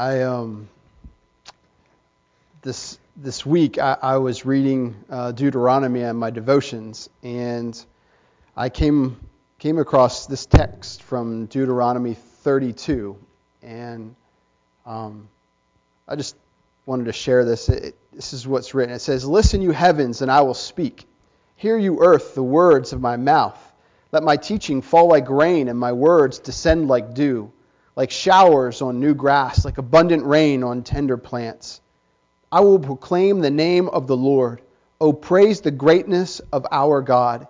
[0.00, 0.66] I um
[2.62, 7.84] this this week I, I was reading uh, Deuteronomy and my devotions, and
[8.56, 9.20] I came
[9.58, 13.14] came across this text from Deuteronomy 32,
[13.62, 14.16] and
[14.86, 15.28] um,
[16.08, 16.34] I just
[16.86, 17.68] wanted to share this.
[17.68, 18.94] It, this is what's written.
[18.94, 21.06] It says, "Listen, you heavens, and I will speak.
[21.56, 23.58] Hear, you earth, the words of my mouth.
[24.12, 27.52] Let my teaching fall like rain, and my words descend like dew."
[28.00, 31.82] Like showers on new grass, like abundant rain on tender plants.
[32.50, 34.62] I will proclaim the name of the Lord.
[34.98, 37.46] Oh, praise the greatness of our God.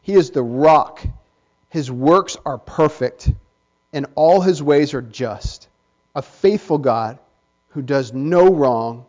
[0.00, 1.06] He is the rock.
[1.68, 3.30] His works are perfect,
[3.92, 5.68] and all his ways are just.
[6.16, 7.20] A faithful God
[7.68, 9.06] who does no wrong,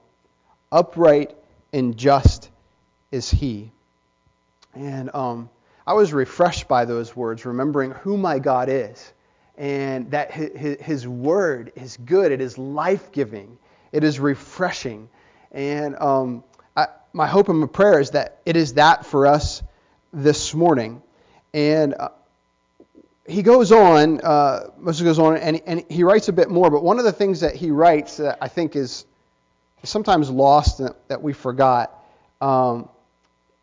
[0.71, 1.35] upright
[1.73, 2.51] and just
[3.11, 3.71] is he.
[4.75, 5.49] And um,
[5.87, 9.11] I was refreshed by those words, remembering who my God is
[9.57, 12.31] and that his, word is good.
[12.31, 13.57] It is life giving.
[13.91, 15.09] It is refreshing.
[15.51, 16.43] And um,
[16.75, 19.61] I, my hope and my prayer is that it is that for us
[20.11, 21.01] this morning.
[21.53, 22.09] And uh,
[23.27, 26.71] he goes on, uh, Moses goes on, and, and he writes a bit more.
[26.71, 29.05] But one of the things that he writes that I think is
[29.83, 31.93] sometimes lost that, we forgot.
[32.41, 32.89] Um,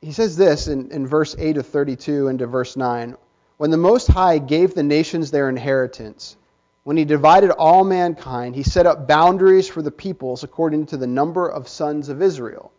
[0.00, 3.16] he says this in, in verse 8 of 32 into verse 9
[3.60, 6.38] when the Most High gave the nations their inheritance,
[6.84, 11.06] when he divided all mankind, he set up boundaries for the peoples according to the
[11.06, 12.72] number of sons of Israel.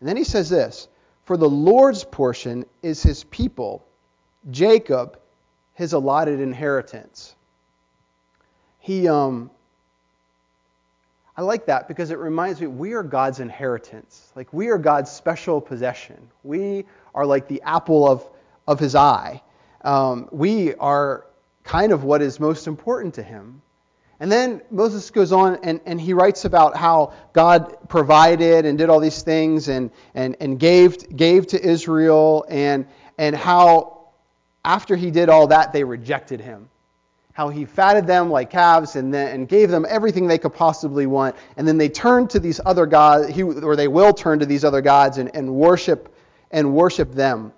[0.00, 0.88] And then he says this
[1.24, 3.86] For the Lord's portion is his people,
[4.50, 5.18] Jacob
[5.72, 7.34] his allotted inheritance.
[8.80, 9.50] He, um,
[11.38, 14.30] I like that because it reminds me we are God's inheritance.
[14.36, 16.18] Like we are God's special possession.
[16.44, 18.28] We are like the apple of,
[18.68, 19.40] of his eye
[19.86, 21.26] um, we are
[21.64, 23.62] kind of what is most important to him.
[24.18, 28.88] And then Moses goes on and, and he writes about how God provided and did
[28.88, 32.86] all these things and, and, and gave, gave to Israel and,
[33.18, 34.08] and how
[34.64, 36.68] after he did all that, they rejected him.
[37.34, 41.06] How he fatted them like calves and, then, and gave them everything they could possibly
[41.06, 41.36] want.
[41.58, 44.64] And then they turned to these other gods, he, or they will turn to these
[44.64, 46.16] other gods and, and worship
[46.50, 47.52] and worship them.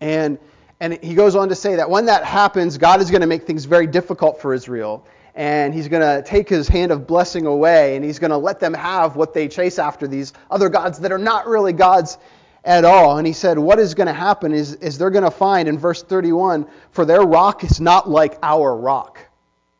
[0.00, 0.38] And
[0.80, 3.46] and he goes on to say that when that happens, God is going to make
[3.46, 5.04] things very difficult for Israel.
[5.34, 8.58] And he's going to take his hand of blessing away, and he's going to let
[8.58, 12.18] them have what they chase after these other gods that are not really gods
[12.64, 13.18] at all.
[13.18, 15.78] And he said, What is going to happen is, is they're going to find in
[15.78, 19.20] verse 31 for their rock is not like our rock,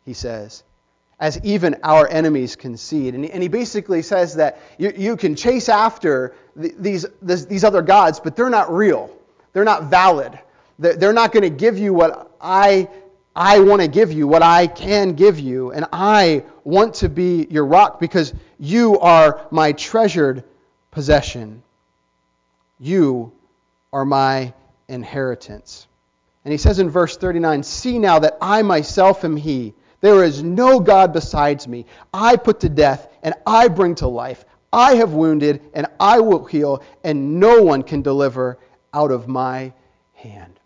[0.05, 0.63] he says,
[1.19, 3.15] as even our enemies concede.
[3.15, 7.83] And he, and he basically says that you, you can chase after these, these other
[7.83, 9.11] gods, but they're not real,
[9.53, 10.39] they're not valid.
[10.79, 12.89] They're not going to give you what I,
[13.35, 15.73] I want to give you, what I can give you.
[15.73, 20.45] And I want to be your rock because you are my treasured
[20.93, 21.65] possession.
[22.79, 23.33] You
[23.93, 24.55] are my
[24.87, 25.89] inheritance.
[26.45, 29.75] And he says in verse 39 See now that I myself am he.
[30.01, 31.87] There is no God besides me.
[32.15, 34.45] I put to death, and I bring to life.
[34.73, 38.59] I have wounded, and I will heal, and no one can deliver
[38.95, 39.73] out of my
[40.13, 40.58] hand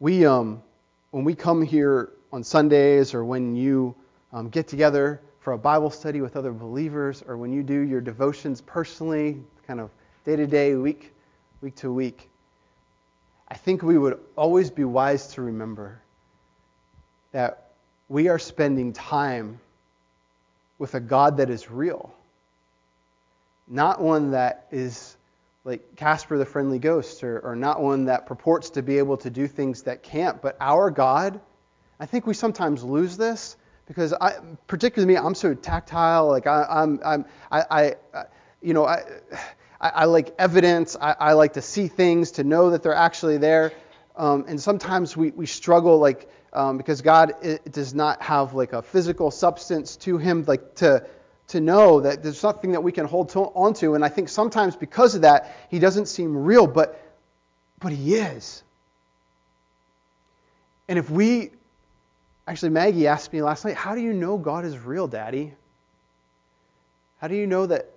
[0.00, 0.62] we, um,
[1.10, 3.94] when we come here on Sundays or when you
[4.32, 8.00] um, get together for a Bible study with other believers or when you do your
[8.00, 9.90] devotions personally, kind of
[10.24, 11.12] day to day, week,
[11.60, 12.30] week to week,
[13.46, 16.00] I think we would always be wise to remember
[17.32, 17.72] that
[18.08, 19.60] we are spending time
[20.78, 22.14] with a God that is real,
[23.68, 25.16] not one that is
[25.70, 29.30] like Casper the Friendly Ghost, or, or not one that purports to be able to
[29.30, 30.42] do things that can't.
[30.42, 31.40] But our God,
[32.00, 34.32] I think we sometimes lose this because I,
[34.66, 36.26] particularly me, I'm so tactile.
[36.26, 38.24] Like I, I'm, I'm, I, I
[38.60, 39.04] you know, I,
[39.80, 40.96] I, I like evidence.
[41.00, 43.70] I, I, like to see things to know that they're actually there.
[44.16, 48.72] Um, and sometimes we, we struggle like um, because God it, does not have like
[48.72, 51.06] a physical substance to Him, like to
[51.50, 53.94] to know that there's something that we can hold to, onto.
[53.94, 57.00] And I think sometimes because of that, he doesn't seem real, but,
[57.80, 58.62] but he is.
[60.88, 61.50] And if we,
[62.46, 65.54] actually, Maggie asked me last night, how do you know God is real, Daddy?
[67.18, 67.90] How do you know that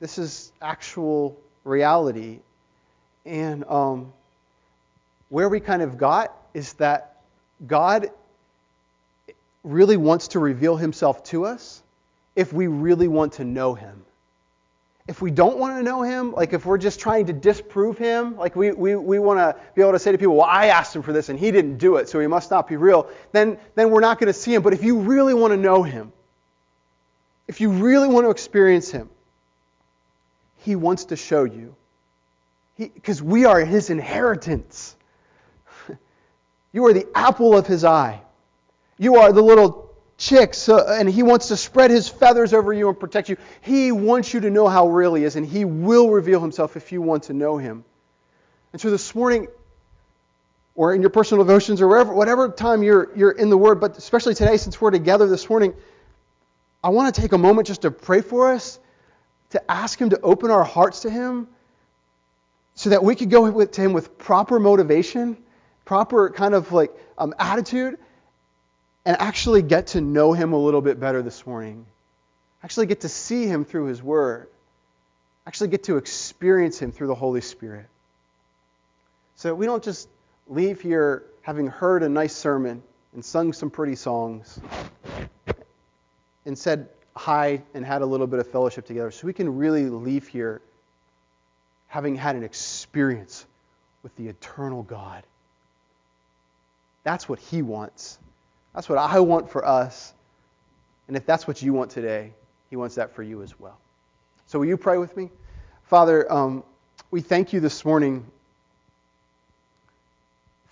[0.00, 2.40] this is actual reality?
[3.24, 4.12] And um,
[5.28, 7.22] where we kind of got is that
[7.66, 8.10] God
[9.64, 11.82] really wants to reveal himself to us
[12.38, 14.04] if we really want to know him.
[15.08, 18.36] if we don't want to know him, like if we're just trying to disprove him,
[18.36, 20.94] like we, we, we want to be able to say to people, well, I asked
[20.94, 23.58] him for this and he didn't do it, so he must not be real, then,
[23.74, 24.62] then we're not going to see him.
[24.62, 26.12] But if you really want to know him,
[27.48, 29.10] if you really want to experience him,
[30.58, 31.74] he wants to show you.
[32.76, 34.94] Because we are his inheritance.
[36.72, 38.20] you are the apple of his eye.
[38.96, 39.87] You are the little
[40.18, 43.36] chicks, uh, and he wants to spread his feathers over you and protect you.
[43.62, 46.92] He wants you to know how real he is, and he will reveal himself if
[46.92, 47.84] you want to know him.
[48.72, 49.46] And so this morning,
[50.74, 53.96] or in your personal devotions, or wherever, whatever time you're, you're in the Word, but
[53.96, 55.72] especially today, since we're together this morning,
[56.82, 58.80] I want to take a moment just to pray for us,
[59.50, 61.48] to ask Him to open our hearts to Him,
[62.74, 65.36] so that we could go with, to Him with proper motivation,
[65.84, 67.98] proper kind of like um, attitude,
[69.08, 71.86] and actually get to know him a little bit better this morning.
[72.62, 74.48] Actually get to see him through his word.
[75.46, 77.86] Actually get to experience him through the Holy Spirit.
[79.36, 80.10] So we don't just
[80.46, 82.82] leave here having heard a nice sermon
[83.14, 84.60] and sung some pretty songs
[86.44, 89.10] and said hi and had a little bit of fellowship together.
[89.10, 90.60] So we can really leave here
[91.86, 93.46] having had an experience
[94.02, 95.22] with the eternal God.
[97.04, 98.18] That's what he wants.
[98.78, 100.14] That's what I want for us.
[101.08, 102.32] And if that's what you want today,
[102.70, 103.76] He wants that for you as well.
[104.46, 105.30] So will you pray with me?
[105.82, 106.62] Father, um,
[107.10, 108.24] we thank you this morning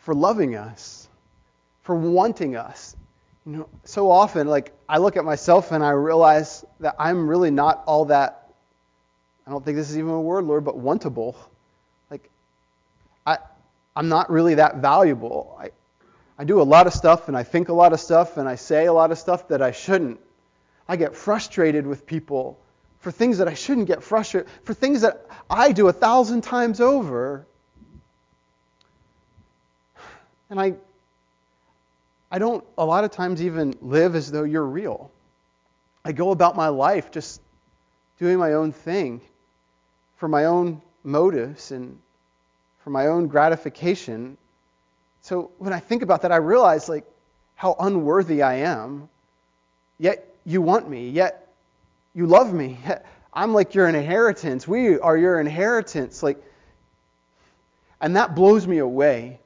[0.02, 1.08] for loving us,
[1.82, 2.94] for wanting us.
[3.44, 7.50] You know, so often, like I look at myself and I realize that I'm really
[7.50, 8.52] not all that.
[9.48, 11.34] I don't think this is even a word, Lord, but wantable.
[12.08, 12.30] Like
[13.26, 13.38] I,
[13.96, 15.58] I'm not really that valuable.
[15.60, 15.70] I,
[16.38, 18.56] I do a lot of stuff and I think a lot of stuff and I
[18.56, 20.20] say a lot of stuff that I shouldn't.
[20.88, 22.58] I get frustrated with people
[23.00, 26.80] for things that I shouldn't get frustrated, for things that I do a thousand times
[26.80, 27.46] over.
[30.50, 30.74] And I,
[32.30, 35.10] I don't a lot of times even live as though you're real.
[36.04, 37.40] I go about my life just
[38.18, 39.20] doing my own thing
[40.16, 41.98] for my own motives and
[42.84, 44.36] for my own gratification
[45.26, 47.04] so when I think about that, I realize like
[47.56, 49.08] how unworthy I am.
[49.98, 51.10] Yet you want me.
[51.10, 51.52] Yet
[52.14, 52.78] you love me.
[53.34, 54.68] I'm like your inheritance.
[54.68, 56.22] We are your inheritance.
[56.22, 56.40] Like,
[58.00, 59.40] and that blows me away.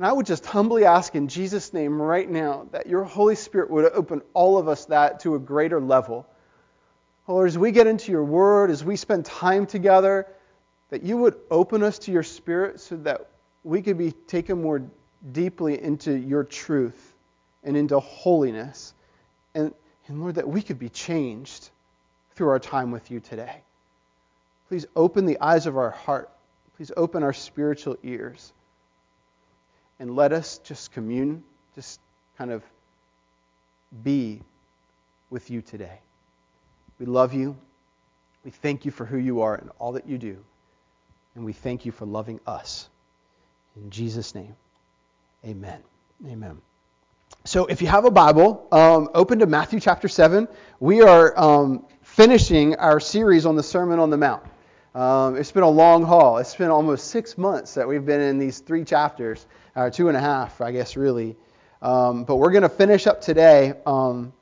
[0.00, 3.70] And I would just humbly ask in Jesus' name right now that your Holy Spirit
[3.70, 6.26] would open all of us that to a greater level.
[7.28, 10.26] Oh, Lord, as we get into your word, as we spend time together,
[10.90, 13.30] that you would open us to your spirit so that
[13.66, 14.80] we could be taken more
[15.32, 17.14] deeply into your truth
[17.64, 18.94] and into holiness.
[19.56, 19.74] And,
[20.06, 21.70] and Lord, that we could be changed
[22.36, 23.62] through our time with you today.
[24.68, 26.30] Please open the eyes of our heart.
[26.76, 28.52] Please open our spiritual ears.
[29.98, 31.42] And let us just commune,
[31.74, 31.98] just
[32.38, 32.62] kind of
[34.04, 34.42] be
[35.28, 35.98] with you today.
[37.00, 37.56] We love you.
[38.44, 40.36] We thank you for who you are and all that you do.
[41.34, 42.88] And we thank you for loving us.
[43.76, 44.56] In Jesus' name,
[45.44, 45.82] amen.
[46.26, 46.58] Amen.
[47.44, 50.48] So if you have a Bible, um, open to Matthew chapter 7.
[50.80, 54.42] We are um, finishing our series on the Sermon on the Mount.
[54.94, 56.38] Um, it's been a long haul.
[56.38, 60.16] It's been almost six months that we've been in these three chapters, or two and
[60.16, 61.36] a half, I guess, really.
[61.82, 64.32] Um, but we're going to finish up today um,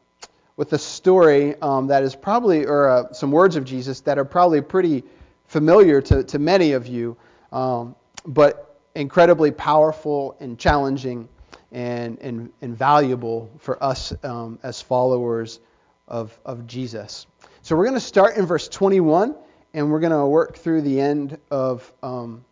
[0.56, 4.24] with a story um, that is probably, or uh, some words of Jesus that are
[4.24, 5.02] probably pretty
[5.48, 7.16] familiar to, to many of you.
[7.50, 11.28] but incredibly powerful and challenging
[11.72, 15.60] and, and, and valuable for us um, as followers
[16.06, 17.26] of, of Jesus.
[17.62, 19.34] So we're going to start in verse 21
[19.72, 22.44] and we're going to work through the end of, um,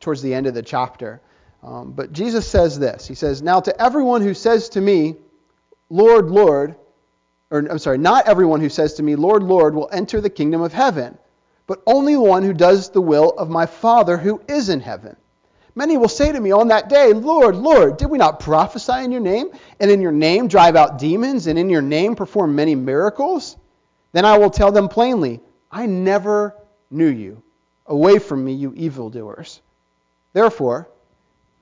[0.00, 1.20] towards the end of the chapter.
[1.62, 5.14] Um, but Jesus says this He says, Now to everyone who says to me,
[5.88, 6.74] Lord, Lord,
[7.50, 10.60] or I'm sorry, not everyone who says to me, Lord, Lord, will enter the kingdom
[10.60, 11.16] of heaven,
[11.66, 15.16] but only one who does the will of my Father who is in heaven.
[15.76, 19.10] Many will say to me on that day, Lord, Lord, did we not prophesy in
[19.10, 19.50] your name,
[19.80, 23.56] and in your name drive out demons, and in your name perform many miracles?
[24.12, 25.40] Then I will tell them plainly,
[25.72, 26.56] I never
[26.90, 27.42] knew you.
[27.86, 29.60] Away from me, you evildoers.
[30.32, 30.88] Therefore,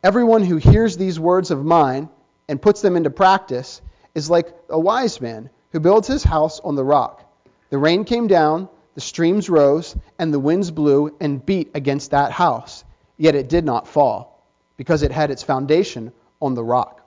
[0.05, 2.11] everyone who hears these words of mine
[2.49, 3.81] and puts them into practice
[4.15, 7.25] is like a wise man who builds his house on the rock.
[7.71, 12.31] The rain came down, the streams rose, and the winds blew and beat against that
[12.31, 12.85] house
[13.23, 14.43] Yet it did not fall,
[14.77, 17.01] because it had its foundation on the rock.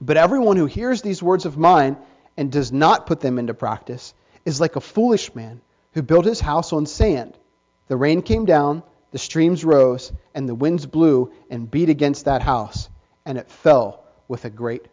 [0.00, 1.96] But everyone who hears these words of mine
[2.36, 4.14] and does not put them into practice
[4.44, 5.60] is like a foolish man
[5.92, 7.38] who built his house on sand.
[7.86, 12.42] The rain came down, the streams rose, and the winds blew and beat against that
[12.42, 12.88] house,
[13.24, 14.86] and it fell with a great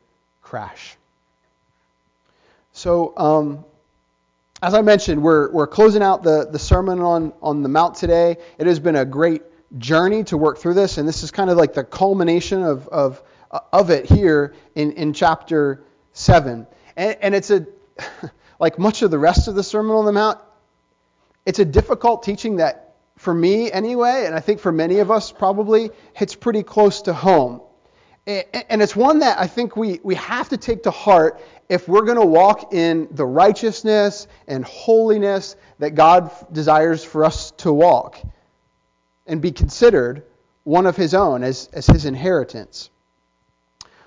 [0.44, 0.96] crash.
[2.72, 3.66] So, um,
[4.62, 8.38] as I mentioned, we're, we're closing out the, the sermon on, on the Mount today.
[8.60, 9.42] It has been a great
[9.78, 13.22] journey to work through this, and this is kind of like the culmination of, of,
[13.72, 16.68] of it here in, in chapter 7.
[16.96, 17.66] And, and it's a,
[18.60, 20.40] like much of the rest of the Sermon on the Mount,
[21.46, 25.32] it's a difficult teaching that, for me anyway, and I think for many of us
[25.32, 27.62] probably, hits pretty close to home.
[28.28, 32.02] And it's one that I think we, we have to take to heart if we're
[32.02, 38.20] going to walk in the righteousness and holiness that God desires for us to walk
[39.28, 40.24] and be considered
[40.64, 42.90] one of his own as, as his inheritance.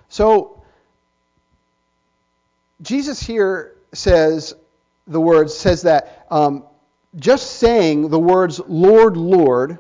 [0.08, 0.62] So,
[2.82, 4.54] Jesus here says
[5.06, 6.64] the words, says that um,
[7.16, 9.78] just saying the words Lord, Lord,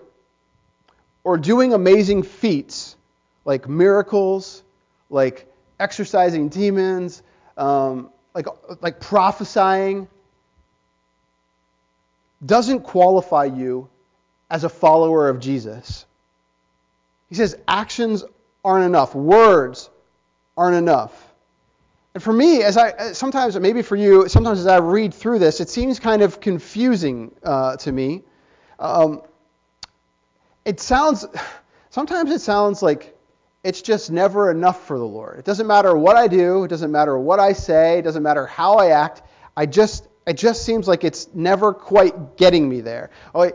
[1.24, 2.96] or doing amazing feats
[3.44, 4.62] like miracles,
[5.10, 5.46] like
[5.80, 7.22] exorcising demons,
[7.56, 8.46] um, like,
[8.80, 10.08] like prophesying,
[12.44, 13.88] doesn't qualify you
[14.50, 16.06] as a follower of Jesus.
[17.28, 18.24] He says actions
[18.64, 19.90] aren't enough, words
[20.56, 21.24] aren't enough.
[22.14, 25.60] And for me, as I sometimes, maybe for you, sometimes as I read through this,
[25.60, 28.22] it seems kind of confusing uh, to me.
[28.78, 29.22] Um,
[30.64, 31.26] it sounds,
[31.90, 33.16] sometimes it sounds like
[33.62, 35.38] it's just never enough for the Lord.
[35.38, 38.46] It doesn't matter what I do, it doesn't matter what I say, it doesn't matter
[38.46, 39.22] how I act.
[39.56, 43.08] I just it just seems like it's never quite getting me there.
[43.34, 43.50] Oh,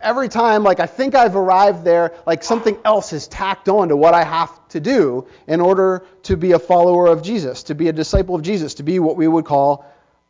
[0.00, 3.96] every time, like I think I've arrived there, like something else is tacked on to
[3.96, 7.88] what I have to do in order to be a follower of Jesus, to be
[7.88, 9.84] a disciple of Jesus, to be what we would call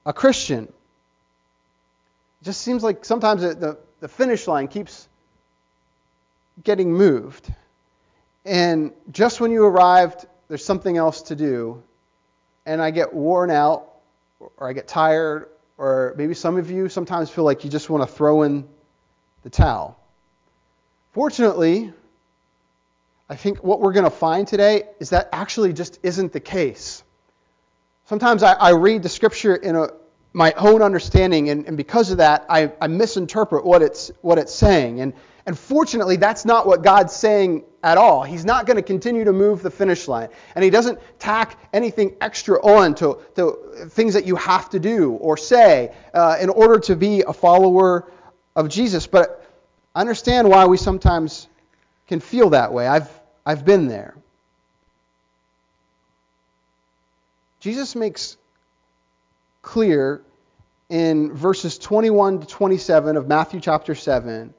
[0.05, 0.65] a Christian.
[0.65, 5.09] It just seems like sometimes the, the finish line keeps
[6.65, 7.55] getting moved.
[8.45, 11.85] And just when you arrived, there's something else to do,
[12.67, 13.93] and I get worn out,
[14.41, 18.09] or I get tired, or maybe some of you sometimes feel like you just want
[18.09, 18.66] to throw in
[19.43, 19.99] the towel.
[21.12, 21.93] Fortunately,
[23.28, 27.02] I think what we're going to find today is that actually just isn't the case.
[28.07, 29.88] Sometimes I, I read the scripture in a,
[30.33, 34.54] my own understanding, and, and because of that, I, I misinterpret what it's, what it's
[34.54, 35.00] saying.
[35.00, 35.14] And,
[35.47, 38.23] and fortunately, that's not what God's saying at all.
[38.23, 40.31] He's not going to continue to move the finish line.
[40.55, 45.13] And He doesn't tack anything extra on to, to things that you have to do
[45.13, 48.11] or say uh, in order to be a follower
[48.57, 49.07] of Jesus.
[49.07, 49.45] But
[49.95, 51.47] I understand why we sometimes
[52.09, 52.87] can feel that way.
[52.87, 53.11] I've,
[53.45, 54.15] I've been there.
[57.61, 58.39] Jesus makes
[59.61, 60.23] clear
[60.89, 64.55] in verses 21 to 27 of Matthew chapter 7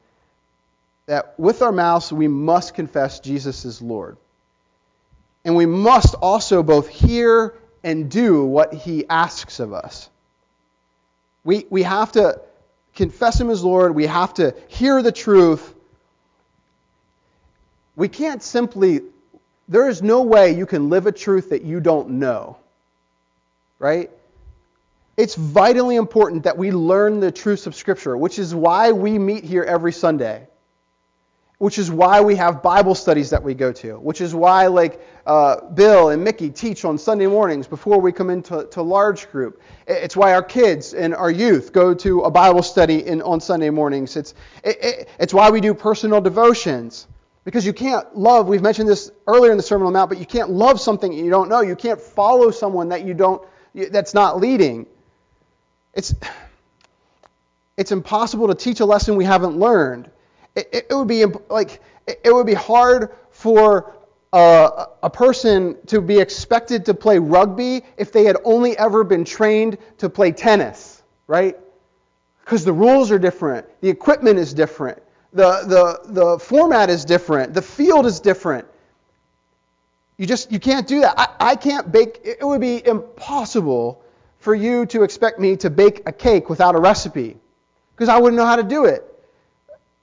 [1.07, 4.17] that with our mouths we must confess Jesus is Lord.
[5.43, 10.09] And we must also both hear and do what he asks of us.
[11.43, 12.41] We, we have to
[12.95, 13.93] confess him as Lord.
[13.93, 15.73] We have to hear the truth.
[17.95, 19.01] We can't simply,
[19.67, 22.57] there is no way you can live a truth that you don't know.
[23.77, 24.09] Right?
[25.15, 29.43] It's vitally important that we learn the truths of Scripture, which is why we meet
[29.43, 30.47] here every Sunday
[31.57, 35.01] which is why we have Bible studies that we go to, which is why, like,
[35.25, 39.61] uh, Bill and Mickey teach on Sunday mornings before we come into to large group.
[39.87, 43.69] It's why our kids and our youth go to a Bible study in, on Sunday
[43.69, 44.17] mornings.
[44.17, 44.33] It's,
[44.63, 47.07] it, it, it's why we do personal devotions.
[47.45, 50.17] Because you can't love, we've mentioned this earlier in the Sermon on the Mount, but
[50.17, 51.61] you can't love something you don't know.
[51.61, 53.41] You can't follow someone that you don't,
[53.91, 54.87] that's not leading.
[55.93, 56.13] It's,
[57.77, 60.09] it's impossible to teach a lesson we haven't learned
[60.55, 63.93] it, it would be like it would be hard for
[64.31, 69.23] a, a person to be expected to play rugby if they had only ever been
[69.23, 71.57] trained to play tennis, right?
[72.41, 75.01] Because the rules are different, the equipment is different,
[75.33, 78.67] the, the, the format is different, the field is different.
[80.17, 81.19] You just you can't do that.
[81.19, 82.21] I, I can't bake.
[82.23, 84.01] It would be impossible
[84.39, 87.35] for you to expect me to bake a cake without a recipe
[87.93, 89.14] because I wouldn't know how to do it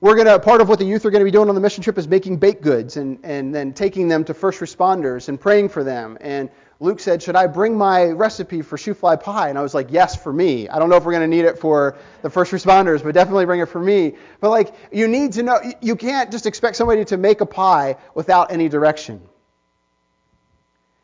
[0.02, 1.61] we're going to, part of what the youth are going to be doing on the
[1.61, 5.40] mission trip is making baked goods and, and then taking them to first responders and
[5.40, 6.18] praying for them.
[6.21, 9.49] And Luke said, Should I bring my recipe for shoofly pie?
[9.49, 10.68] And I was like, Yes, for me.
[10.68, 13.47] I don't know if we're going to need it for the first responders, but definitely
[13.47, 14.14] bring it for me.
[14.40, 17.97] But like, you need to know, you can't just expect somebody to make a pie
[18.12, 19.23] without any direction.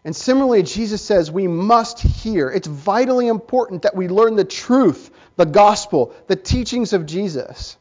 [0.05, 2.51] And similarly, Jesus says we must hear.
[2.51, 7.77] It's vitally important that we learn the truth the gospel, the teachings of Jesus,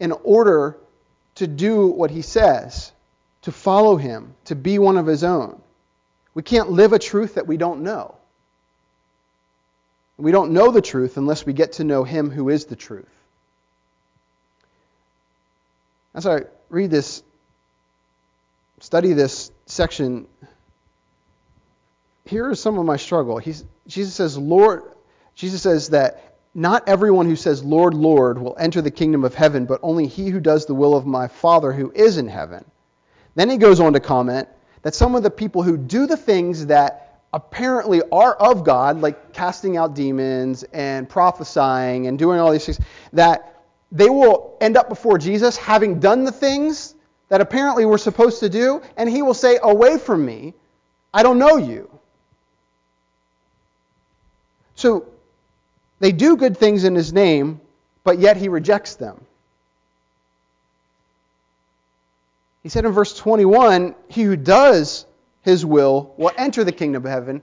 [0.00, 0.76] in order
[1.36, 2.90] to do what he says,
[3.42, 5.60] to follow him, to be one of his own.
[6.34, 8.16] We can't live a truth that we don't know.
[10.16, 13.08] We don't know the truth unless we get to know him who is the truth.
[16.14, 17.22] As I read this,
[18.80, 20.26] study this section,
[22.26, 23.38] here is some of my struggle.
[23.38, 24.82] He's, Jesus says, Lord,
[25.34, 29.66] Jesus says that not everyone who says, Lord, Lord, will enter the kingdom of heaven,
[29.66, 32.64] but only he who does the will of my Father who is in heaven.
[33.36, 34.48] Then he goes on to comment
[34.82, 39.32] that some of the people who do the things that apparently are of God, like
[39.32, 42.80] casting out demons and prophesying and doing all these things,
[43.12, 46.94] that they will end up before Jesus having done the things
[47.28, 50.54] that apparently we're supposed to do, and he will say, Away from me,
[51.14, 51.88] I don't know you.
[54.74, 55.06] So
[56.00, 57.60] they do good things in his name,
[58.02, 59.24] but yet he rejects them.
[62.62, 65.06] He said in verse 21 He who does
[65.42, 67.42] his will will enter the kingdom of heaven.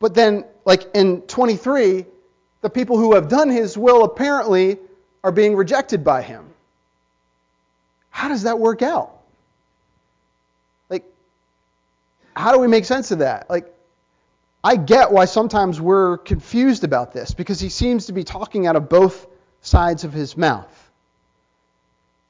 [0.00, 2.06] But then, like in 23,
[2.60, 4.78] the people who have done his will apparently
[5.22, 6.46] are being rejected by him.
[8.10, 9.18] How does that work out?
[10.88, 11.04] Like,
[12.34, 13.48] how do we make sense of that?
[13.48, 13.71] Like,
[14.64, 18.76] I get why sometimes we're confused about this because he seems to be talking out
[18.76, 19.26] of both
[19.60, 20.90] sides of his mouth.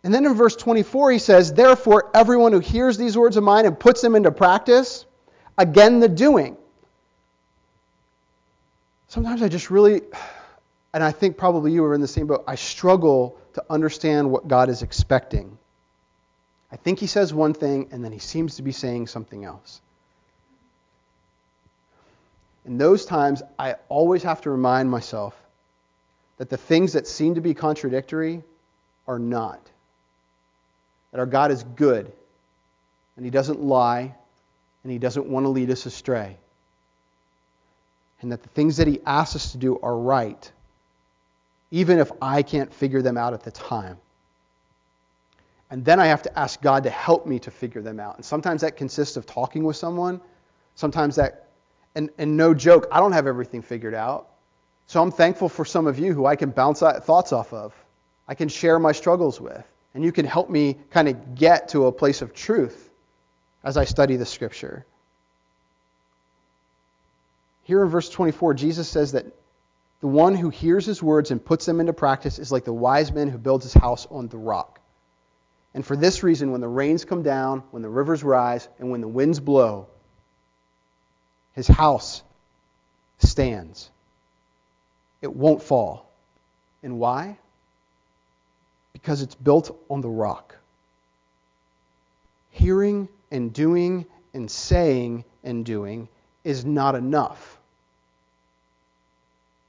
[0.04, 3.66] And then in verse 24, he says, Therefore, everyone who hears these words of mine
[3.66, 5.04] and puts them into practice,
[5.58, 6.56] again, the doing.
[9.08, 10.00] Sometimes I just really,
[10.94, 14.48] and I think probably you are in the same boat, I struggle to understand what
[14.48, 15.58] God is expecting.
[16.72, 19.82] I think he says one thing, and then he seems to be saying something else.
[22.64, 25.35] In those times, I always have to remind myself
[26.37, 28.42] that the things that seem to be contradictory
[29.07, 29.61] are not.
[31.11, 32.11] That our God is good,
[33.16, 34.14] and He doesn't lie,
[34.83, 36.37] and He doesn't want to lead us astray.
[38.21, 40.50] And that the things that He asks us to do are right,
[41.70, 43.98] even if I can't figure them out at the time.
[45.68, 48.16] And then I have to ask God to help me to figure them out.
[48.16, 50.20] And sometimes that consists of talking with someone.
[50.75, 51.41] Sometimes that
[51.94, 54.28] and, and no joke, I don't have everything figured out.
[54.87, 57.74] So I'm thankful for some of you who I can bounce thoughts off of.
[58.28, 59.64] I can share my struggles with.
[59.94, 62.90] And you can help me kind of get to a place of truth
[63.62, 64.87] as I study the scripture.
[67.64, 69.26] Here in verse 24, Jesus says that
[70.00, 73.12] the one who hears his words and puts them into practice is like the wise
[73.12, 74.81] man who builds his house on the rock.
[75.74, 79.00] And for this reason, when the rains come down, when the rivers rise, and when
[79.00, 79.87] the winds blow,
[81.54, 82.22] his house
[83.18, 83.90] stands.
[85.20, 86.10] It won't fall.
[86.82, 87.38] And why?
[88.92, 90.56] Because it's built on the rock.
[92.50, 96.08] Hearing and doing and saying and doing
[96.44, 97.58] is not enough.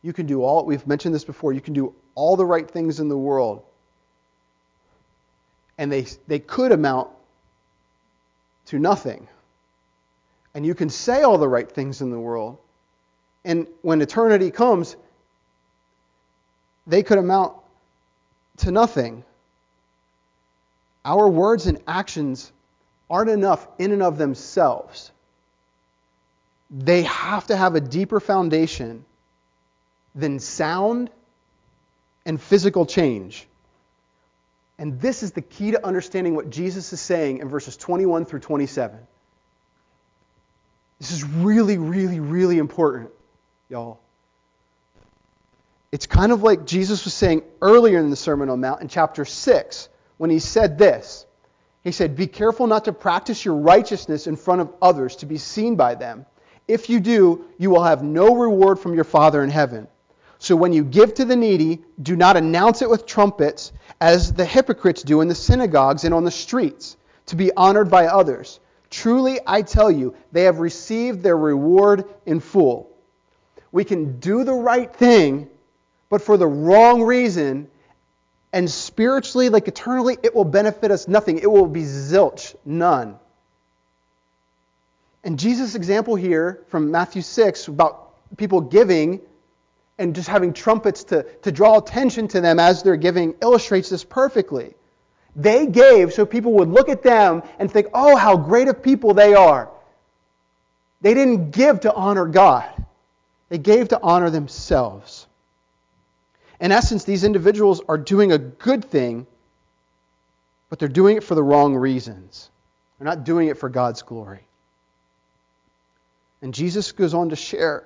[0.01, 2.99] You can do all, we've mentioned this before, you can do all the right things
[2.99, 3.63] in the world.
[5.77, 7.09] And they, they could amount
[8.65, 9.27] to nothing
[10.53, 12.57] and you can say all the right things in the world.
[13.43, 14.95] And when eternity comes,
[16.87, 17.53] they could amount
[18.57, 19.23] to nothing.
[21.03, 22.51] Our words and actions
[23.09, 25.11] aren't enough in and of themselves.
[26.69, 29.05] They have to have a deeper foundation
[30.15, 31.09] than sound
[32.25, 33.47] and physical change.
[34.77, 38.39] And this is the key to understanding what Jesus is saying in verses 21 through
[38.39, 38.97] 27.
[41.03, 43.09] This is really, really, really important,
[43.67, 43.99] y'all.
[45.91, 48.87] It's kind of like Jesus was saying earlier in the Sermon on the Mount in
[48.87, 51.25] chapter 6 when he said this.
[51.83, 55.37] He said, Be careful not to practice your righteousness in front of others to be
[55.37, 56.25] seen by them.
[56.69, 59.89] If you do, you will have no reward from your Father in heaven.
[60.39, 64.45] So when you give to the needy, do not announce it with trumpets, as the
[64.45, 68.61] hypocrites do in the synagogues and on the streets, to be honored by others.
[68.93, 72.95] Truly, I tell you, they have received their reward in full.
[73.71, 75.49] We can do the right thing,
[76.11, 77.71] but for the wrong reason,
[78.53, 81.39] and spiritually, like eternally, it will benefit us nothing.
[81.39, 83.17] It will be zilch, none.
[85.23, 89.21] And Jesus' example here from Matthew 6 about people giving
[89.97, 94.03] and just having trumpets to, to draw attention to them as they're giving illustrates this
[94.03, 94.75] perfectly.
[95.35, 99.13] They gave so people would look at them and think, oh, how great of people
[99.13, 99.69] they are.
[101.01, 102.69] They didn't give to honor God.
[103.49, 105.27] They gave to honor themselves.
[106.59, 109.27] In essence, these individuals are doing a good thing,
[110.69, 112.49] but they're doing it for the wrong reasons.
[112.97, 114.45] They're not doing it for God's glory.
[116.41, 117.85] And Jesus goes on to share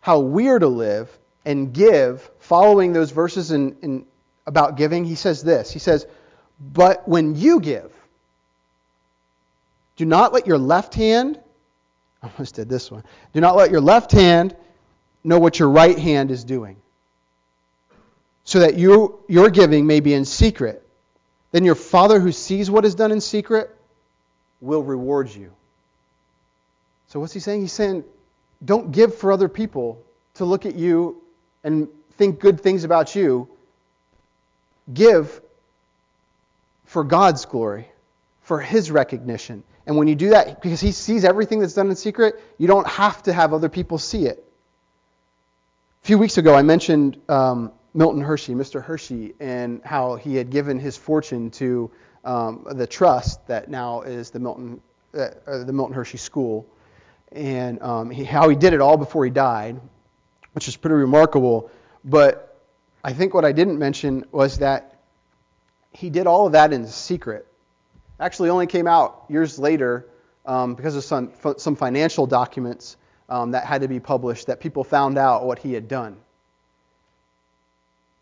[0.00, 1.10] how we are to live
[1.44, 4.06] and give, following those verses in, in,
[4.46, 5.04] about giving.
[5.04, 6.06] He says this He says,
[6.60, 7.92] But when you give,
[9.96, 11.40] do not let your left hand,
[12.22, 14.56] I almost did this one, do not let your left hand
[15.24, 16.76] know what your right hand is doing,
[18.44, 20.82] so that you, your giving may be in secret.
[21.52, 23.74] Then your Father who sees what is done in secret
[24.60, 25.52] will reward you.
[27.08, 27.60] So what's he saying?
[27.60, 28.04] He's saying,
[28.64, 30.02] don't give for other people
[30.34, 31.22] to look at you
[31.64, 33.48] and think good things about you.
[34.92, 35.40] Give
[36.84, 37.88] for God's glory,
[38.42, 39.62] for his recognition.
[39.86, 42.86] And when you do that, because he sees everything that's done in secret, you don't
[42.86, 44.44] have to have other people see it.
[46.02, 48.82] A few weeks ago, I mentioned um, Milton Hershey, Mr.
[48.82, 51.90] Hershey, and how he had given his fortune to
[52.24, 54.80] um, the trust that now is the Milton,
[55.14, 56.66] uh, uh, the Milton Hershey School,
[57.32, 59.80] and um, he, how he did it all before he died,
[60.52, 61.70] which is pretty remarkable.
[62.04, 62.55] But
[63.06, 64.96] I think what I didn't mention was that
[65.92, 67.46] he did all of that in secret
[68.18, 70.08] actually only came out years later
[70.44, 72.96] um, because of some, some financial documents
[73.28, 76.16] um, that had to be published that people found out what he had done.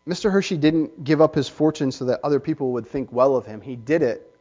[0.07, 0.31] Mr.
[0.31, 3.61] Hershey didn't give up his fortune so that other people would think well of him.
[3.61, 4.37] He did it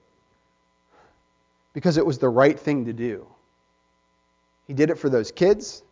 [1.73, 3.27] because it was the right thing to do.
[4.67, 5.83] He did it for those kids,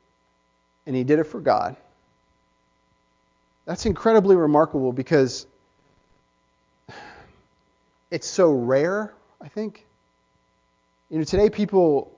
[0.84, 1.74] and he did it for God.
[3.64, 5.46] That's incredibly remarkable because
[8.10, 9.84] it's so rare I think.
[11.10, 12.12] You know, today people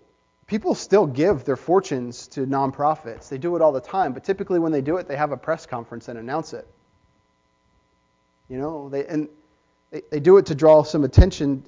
[0.47, 3.29] people still give their fortunes to nonprofits.
[3.29, 5.37] They do it all the time, but typically when they do it, they have a
[5.37, 6.69] press conference and announce it.
[8.49, 9.29] You know, they and
[9.91, 11.65] they, they do it to draw some attention.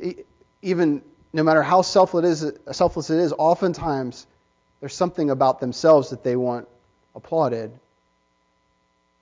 [0.62, 4.26] Even no matter how selfless it is, selfless it is, oftentimes
[4.80, 6.68] there's something about themselves that they want
[7.14, 7.72] applauded.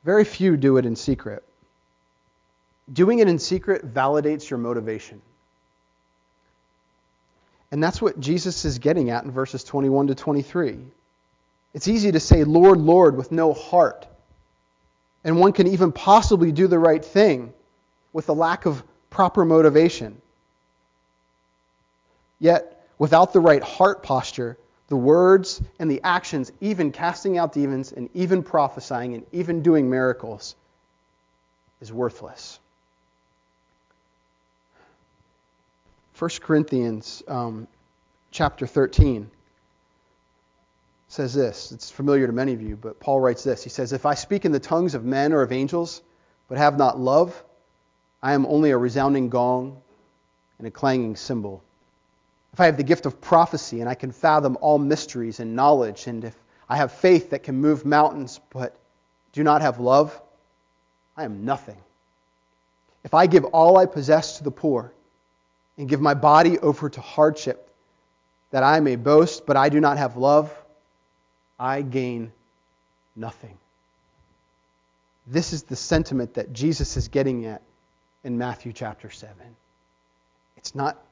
[0.05, 1.43] Very few do it in secret.
[2.93, 5.23] Doing it in secret validates your motivation.
[7.73, 10.79] And that's what Jesus is getting at in verses 21 to 23.
[11.73, 14.07] It's easy to say, Lord, Lord, with no heart.
[15.25, 17.53] And one can even possibly do the right thing
[18.13, 20.21] with a lack of proper motivation.
[22.39, 27.93] Yet, without the right heart posture, the words and the actions, even casting out demons
[27.93, 30.55] and even prophesying and even doing miracles,
[31.81, 32.59] is worthless.
[36.19, 37.67] 1 Corinthians um,
[38.31, 39.31] chapter 13
[41.09, 41.73] says this.
[41.73, 43.65] It's familiar to many of you, but Paul writes this.
[43.65, 46.03] He says, If I speak in the tongues of men or of angels,
[46.49, 47.43] but have not love,
[48.23, 49.81] I am only a resounding gong
[50.59, 51.64] and a clanging cymbal.
[52.55, 56.07] If I have the gift of prophecy and I can fathom all mysteries and knowledge,
[56.07, 56.37] and if
[56.69, 58.79] I have faith that can move mountains, but
[59.33, 60.23] do not have love,
[61.17, 61.79] I am nothing.
[63.03, 64.93] If I give all I possess to the poor,
[65.79, 67.75] and give my body over to hardship,
[68.53, 70.57] that I may boast, but I do not have love,
[71.59, 72.31] I gain
[73.17, 73.59] nothing.
[75.27, 77.63] This is the sentiment that Jesus is getting at
[78.23, 79.35] in Matthew chapter 7.
[80.57, 81.05] It's not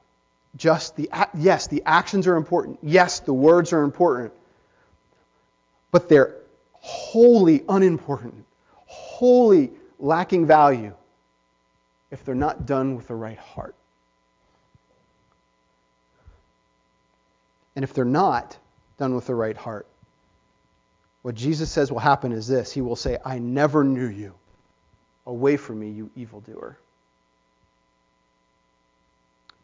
[0.55, 2.79] just the, yes, the actions are important.
[2.81, 4.33] Yes, the words are important.
[5.91, 6.35] But they're
[6.71, 8.45] wholly unimportant,
[8.85, 10.93] wholly lacking value
[12.11, 13.75] if they're not done with the right heart.
[17.75, 18.57] And if they're not
[18.97, 19.87] done with the right heart,
[21.23, 24.33] what Jesus says will happen is this He will say, I never knew you.
[25.25, 26.77] Away from me, you evildoer.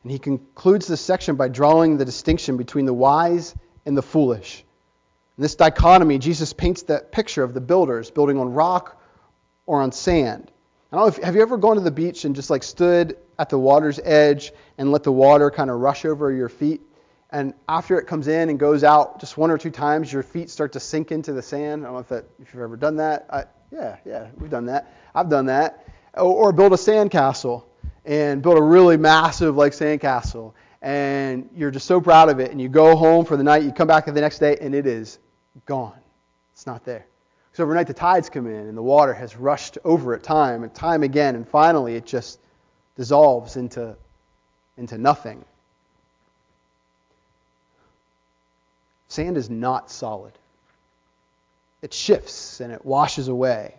[0.04, 3.54] And he concludes this section by drawing the distinction between the wise
[3.86, 4.64] and the foolish.
[5.38, 9.02] In this dichotomy, Jesus paints that picture of the builders building on rock
[9.66, 10.52] or on sand.
[10.92, 13.18] I don't know if, have you ever gone to the beach and just like stood
[13.38, 16.82] at the water's edge and let the water kind of rush over your feet?
[17.30, 20.50] And after it comes in and goes out just one or two times, your feet
[20.50, 21.84] start to sink into the sand.
[21.84, 23.28] I don't know if, that, if you've ever done that.
[23.30, 24.92] I, yeah, yeah, we've done that.
[25.14, 25.86] I've done that.
[26.16, 27.66] Or, or build a sandcastle
[28.10, 30.54] and build a really massive like sandcastle.
[30.82, 32.50] And you're just so proud of it.
[32.50, 34.88] And you go home for the night, you come back the next day, and it
[34.88, 35.20] is
[35.68, 36.00] gone.
[36.54, 37.06] It's not there.
[37.54, 40.74] So overnight the tides come in and the water has rushed over it time and
[40.74, 41.36] time again.
[41.36, 42.40] And finally it just
[42.96, 43.96] dissolves into,
[44.76, 45.46] into nothing.
[49.08, 50.34] Sand is not solid.
[51.84, 53.76] it shifts and it washes away.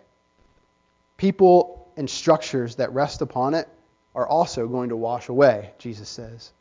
[1.17, 3.67] People and structures that rest upon it
[4.13, 6.51] are also going to wash away, Jesus says.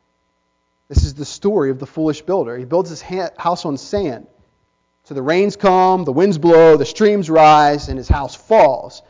[0.89, 2.57] This is the story of the foolish builder.
[2.57, 4.27] He builds his house on sand.
[5.05, 9.03] So the rains come, the winds blow, the streams rise, and his house falls.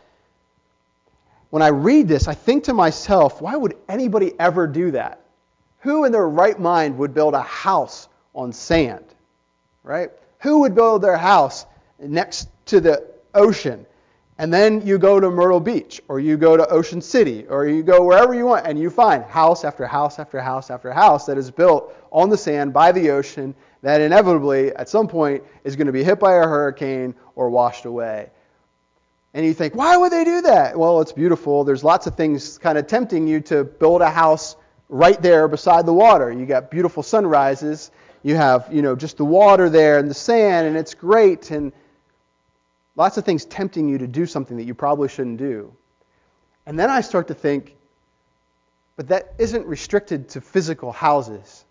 [1.50, 5.20] When I read this, I think to myself, why would anybody ever do that?
[5.80, 9.04] Who in their right mind would build a house on sand?
[9.82, 10.10] Right?
[10.40, 11.66] Who would build their house
[11.98, 13.86] next to the ocean?
[14.40, 17.82] And then you go to Myrtle Beach, or you go to Ocean City, or you
[17.82, 21.36] go wherever you want, and you find house after house after house after house that
[21.36, 25.88] is built on the sand by the ocean that inevitably, at some point, is going
[25.88, 28.30] to be hit by a hurricane or washed away.
[29.34, 30.74] And you think, why would they do that?
[30.74, 31.62] Well, it's beautiful.
[31.62, 34.56] There's lots of things kind of tempting you to build a house
[34.88, 36.32] right there beside the water.
[36.32, 37.90] You got beautiful sunrises.
[38.22, 41.50] You have, you know, just the water there and the sand, and it's great.
[41.50, 41.74] And
[42.96, 45.74] Lots of things tempting you to do something that you probably shouldn't do.
[46.66, 47.76] And then I start to think,
[48.96, 51.64] but that isn't restricted to physical houses.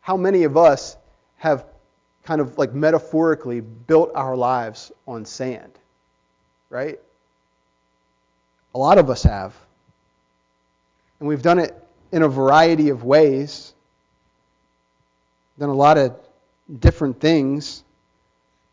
[0.00, 0.96] How many of us
[1.36, 1.64] have
[2.24, 5.72] kind of like metaphorically built our lives on sand?
[6.70, 6.98] Right?
[8.74, 9.54] A lot of us have.
[11.20, 11.74] And we've done it
[12.12, 13.74] in a variety of ways.
[15.58, 16.16] Done a lot of
[16.80, 17.82] different things.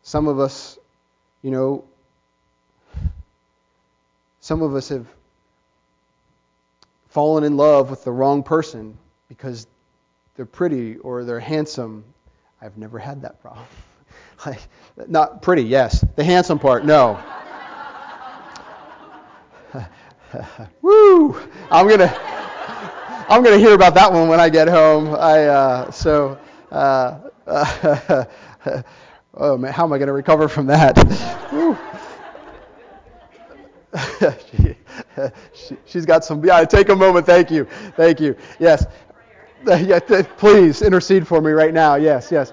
[0.02, 0.78] Some of us
[1.46, 1.84] you know,
[4.40, 5.06] some of us have
[7.10, 9.68] fallen in love with the wrong person because
[10.34, 12.02] they're pretty or they're handsome.
[12.60, 13.64] I've never had that problem.
[14.46, 14.58] like,
[15.06, 16.04] not pretty, yes.
[16.16, 17.22] The handsome part, no.
[20.82, 21.40] Woo!
[21.70, 22.12] I'm gonna
[23.28, 25.14] I'm gonna hear about that one when I get home.
[25.14, 26.40] I uh, so
[26.72, 28.24] uh, uh,
[29.36, 30.96] oh man, how am I going to recover from that?
[35.54, 36.44] she, has got some.
[36.44, 37.26] Yeah, take a moment.
[37.26, 37.64] Thank you.
[37.96, 38.36] Thank you.
[38.58, 38.86] Yes.
[39.66, 39.98] Yeah,
[40.36, 41.96] please intercede for me right now.
[41.96, 42.52] Yes, yes.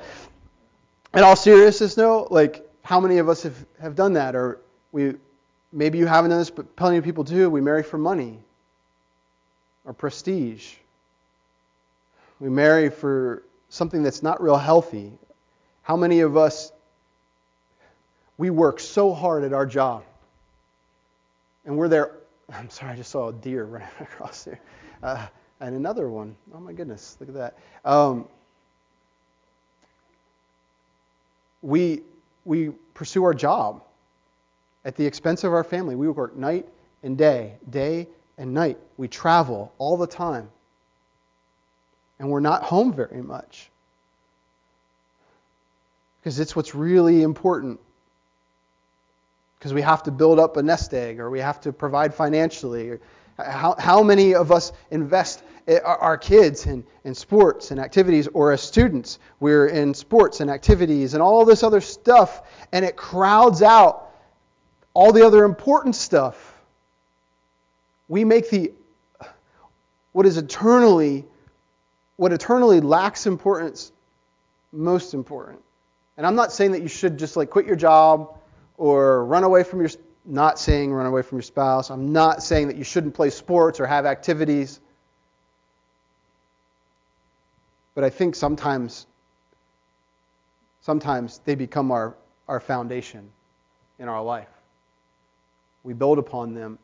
[1.14, 4.36] In all seriousness, though, like how many of us have, have done that?
[4.36, 5.14] Or we
[5.72, 7.52] maybe you haven't done this, but plenty of people do.
[7.52, 8.40] We marry for money
[9.86, 10.74] or prestige.
[12.40, 15.12] We marry for something that's not real healthy.
[15.84, 16.72] How many of us
[18.38, 20.04] we work so hard at our job.
[21.66, 22.12] And we're there.
[22.54, 24.60] I'm sorry, I just saw a deer running across here.
[25.02, 25.28] Uh,
[25.60, 26.36] and another one.
[26.54, 27.58] Oh my goodness, look at that.
[27.86, 28.28] Um,
[31.62, 32.02] we,
[32.44, 33.82] we pursue our job
[34.84, 35.96] at the expense of our family.
[35.96, 36.68] We work night
[37.04, 38.78] and day, day and night.
[38.98, 40.50] We travel all the time.
[42.20, 43.70] And we're not home very much.
[46.24, 47.82] Because it's what's really important
[49.64, 53.00] because we have to build up a nest egg or we have to provide financially.
[53.38, 58.52] How, how many of us invest eh, our kids in, in sports and activities, or
[58.52, 62.42] as students, we're in sports and activities and all this other stuff,
[62.74, 64.12] and it crowds out
[64.94, 66.62] all the other important stuff.
[68.10, 68.74] We make the
[70.12, 71.24] what is eternally
[72.18, 73.94] what eternally lacks importance
[74.74, 75.62] most important.
[76.18, 78.38] And I'm not saying that you should just like quit your job
[78.78, 79.90] or run away from your
[80.26, 81.90] not saying run away from your spouse.
[81.90, 84.80] I'm not saying that you shouldn't play sports or have activities.
[87.96, 89.06] But I think sometimes
[90.82, 92.16] sometimes they become our,
[92.48, 93.30] our foundation
[94.00, 94.50] in our life.
[95.84, 96.78] We build upon them.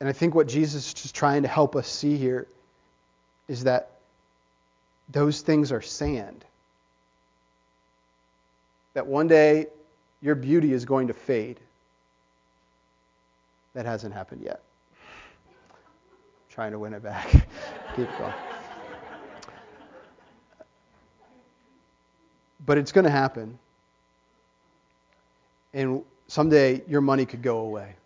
[0.00, 2.46] And I think what Jesus is just trying to help us see here
[3.48, 3.92] is that
[5.08, 6.44] those things are sand.
[8.96, 9.66] That one day
[10.22, 11.60] your beauty is going to fade.
[13.74, 14.62] That hasn't happened yet.
[15.68, 15.76] I'm
[16.48, 17.30] trying to win it back.
[17.94, 18.32] Keep going.
[22.64, 23.58] But it's going to happen.
[25.74, 27.96] And someday your money could go away.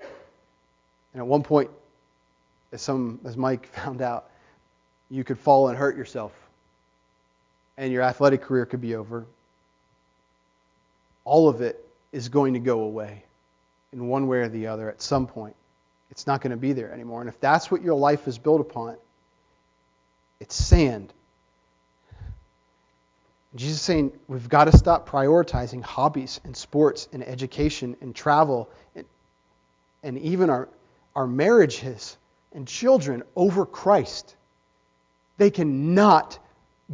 [0.00, 1.70] And at one point,
[2.72, 4.28] as some as Mike found out,
[5.08, 6.32] you could fall and hurt yourself.
[7.76, 9.24] And your athletic career could be over
[11.24, 13.24] all of it is going to go away
[13.92, 15.56] in one way or the other at some point.
[16.10, 17.20] It's not going to be there anymore.
[17.20, 18.96] And if that's what your life is built upon,
[20.40, 21.12] it's sand.
[23.54, 28.68] Jesus is saying we've got to stop prioritizing hobbies and sports and education and travel
[28.94, 29.04] and,
[30.02, 30.68] and even our,
[31.16, 32.16] our marriages
[32.52, 34.36] and children over Christ.
[35.36, 36.38] They cannot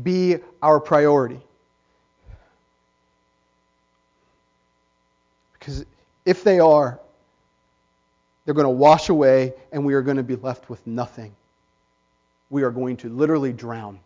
[0.02, 1.40] be our priority.
[5.66, 5.84] Because
[6.24, 7.00] if they are,
[8.44, 11.34] they're going to wash away and we are going to be left with nothing.
[12.50, 13.98] We are going to literally drown.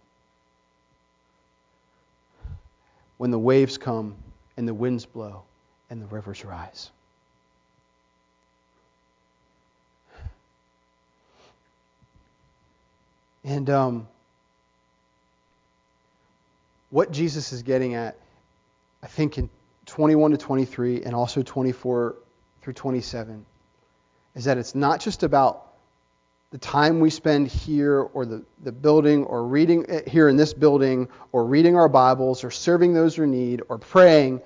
[3.18, 4.14] When the waves come
[4.56, 5.42] and the winds blow
[5.90, 6.90] and the rivers rise.
[13.44, 14.08] And um,
[16.88, 18.16] what Jesus is getting at,
[19.02, 19.50] I think in
[19.90, 22.14] 21 to 23 and also 24
[22.62, 23.44] through 27,
[24.36, 25.72] is that it's not just about
[26.50, 30.54] the time we spend here or the, the building or reading eh, here in this
[30.54, 34.40] building or reading our Bibles or serving those who need or praying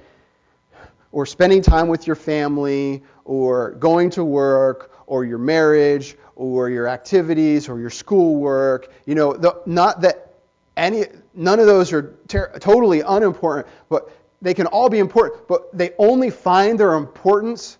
[1.12, 6.88] or spending time with your family or going to work or your marriage or your
[6.88, 8.90] activities or your schoolwork.
[9.04, 10.36] You know, the, not that
[10.78, 11.04] any
[11.34, 14.10] none of those are ter- totally unimportant, but
[14.44, 17.78] they can all be important, but they only find their importance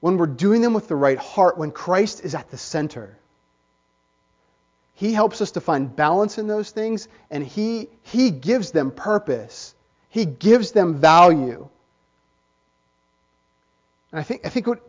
[0.00, 3.16] when we're doing them with the right heart, when Christ is at the center.
[4.96, 9.74] He helps us to find balance in those things, and He, he gives them purpose.
[10.10, 11.66] He gives them value.
[14.10, 14.86] And I think, I think what,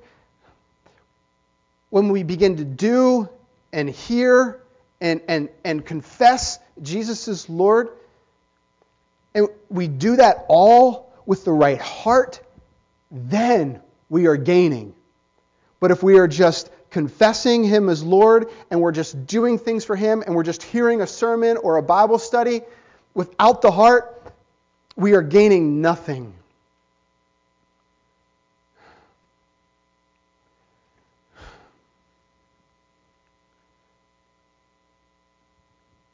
[1.91, 3.29] when we begin to do
[3.71, 4.61] and hear
[4.99, 7.87] and, and, and confess Jesus is Lord,
[9.33, 12.39] and we do that all with the right heart,
[13.11, 14.93] then we are gaining.
[15.79, 19.95] But if we are just confessing Him as Lord and we're just doing things for
[19.95, 22.61] Him and we're just hearing a sermon or a Bible study
[23.13, 24.31] without the heart,
[24.95, 26.33] we are gaining nothing.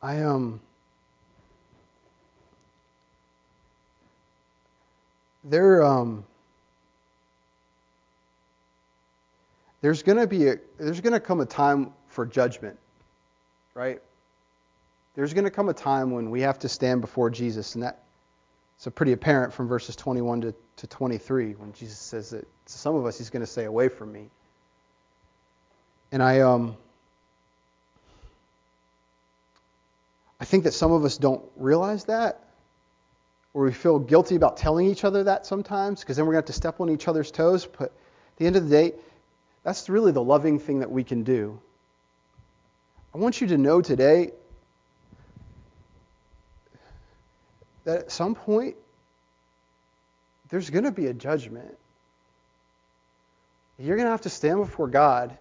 [0.02, 0.62] I um
[5.50, 6.24] there um
[9.82, 12.78] there's going to be a there's going to come a time for judgment
[13.80, 14.02] right?
[15.16, 18.04] There's going to come a time when we have to stand before jesus and that
[18.78, 22.96] it's pretty apparent from verses 21 to, to 23 when jesus says that to some
[22.96, 24.30] of us he's going to say away from me.
[26.12, 26.78] And i um
[30.40, 32.49] i think that some of us don't realize that
[33.54, 36.48] or we feel guilty about telling each other that sometimes because then we're going to
[36.48, 38.94] have to step on each other's toes but at the end of the day
[39.64, 41.60] that's really the loving thing that we can do.
[43.14, 44.32] I want you to know today
[47.84, 48.76] that at some point
[50.50, 51.78] there's going to be a judgment.
[53.78, 55.38] You're going to have to stand before God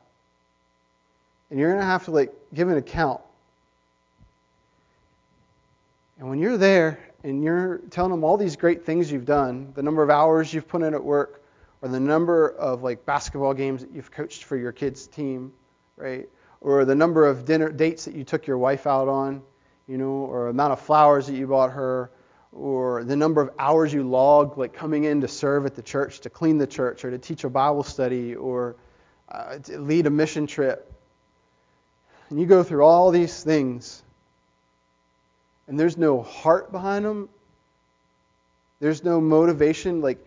[1.51, 3.21] and you're going to have to like give an account.
[6.19, 9.83] And when you're there and you're telling them all these great things you've done, the
[9.83, 11.43] number of hours you've put in at work,
[11.83, 15.53] or the number of like basketball games that you've coached for your kids' team,
[15.97, 16.29] right?
[16.61, 19.43] Or the number of dinner dates that you took your wife out on,
[19.87, 22.11] you know, or amount of flowers that you bought her,
[22.53, 26.21] or the number of hours you log like coming in to serve at the church,
[26.21, 28.77] to clean the church, or to teach a Bible study, or
[29.29, 30.93] uh, to lead a mission trip.
[32.31, 34.03] And you go through all these things,
[35.69, 37.29] and there's no heart behind them.
[38.81, 40.01] There's no motivation.
[40.01, 40.19] Like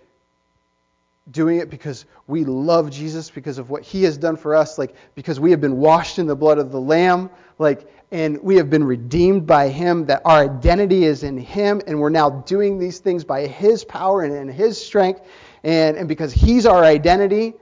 [1.30, 4.96] doing it because we love Jesus, because of what he has done for us, like
[5.16, 8.70] because we have been washed in the blood of the Lamb, like and we have
[8.70, 13.00] been redeemed by him, that our identity is in him, and we're now doing these
[13.00, 15.22] things by his power and in his strength,
[15.64, 17.54] and, and because he's our identity.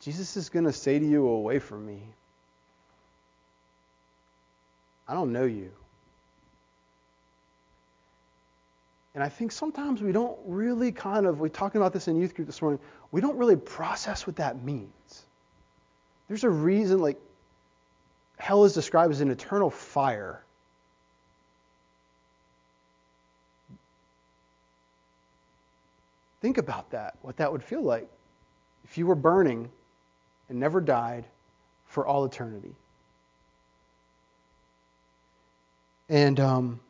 [0.00, 2.02] Jesus is going to say to you, Away from me.
[5.08, 5.70] I don't know you.
[9.14, 12.34] And I think sometimes we don't really kind of, we're talking about this in youth
[12.34, 12.78] group this morning,
[13.12, 15.26] we don't really process what that means.
[16.28, 17.18] There's a reason, like,
[18.36, 20.42] hell is described as an eternal fire.
[26.42, 28.08] Think about that, what that would feel like
[28.84, 29.70] if you were burning
[30.48, 31.24] and never died
[31.86, 32.74] for all eternity.
[36.08, 36.80] And um,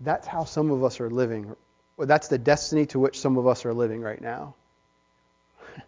[0.00, 1.54] That's how some of us are living.
[1.98, 4.54] That's the destiny to which some of us are living right now.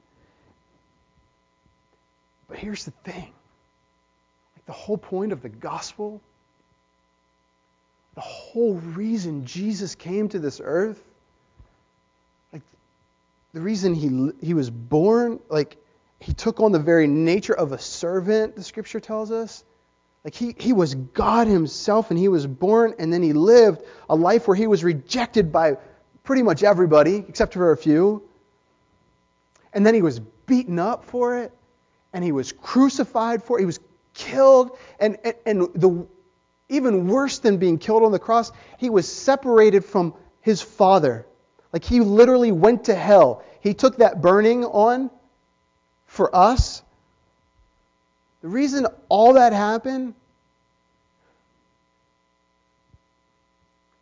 [2.49, 3.33] but here's the thing
[4.57, 6.21] like the whole point of the gospel,
[8.15, 11.03] the whole reason Jesus came to this earth,
[12.53, 12.61] like
[13.55, 15.79] the reason he, he was born, like
[16.21, 19.65] he took on the very nature of a servant, the scripture tells us.
[20.25, 24.15] Like he, he was God himself and he was born and then he lived a
[24.15, 25.77] life where he was rejected by
[26.23, 28.23] pretty much everybody except for a few.
[29.73, 31.53] And then he was beaten up for it
[32.13, 33.63] and he was crucified for it.
[33.63, 33.81] He was
[34.15, 36.07] killed and, and, and the
[36.69, 41.27] even worse than being killed on the cross, he was separated from his father.
[41.73, 43.43] Like he literally went to hell.
[43.61, 45.11] He took that burning on
[46.07, 46.83] for us
[48.43, 50.15] the reason all that happened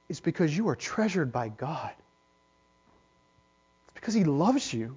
[0.09, 1.93] is because you are treasured by God.
[3.85, 4.97] It's because He loves you.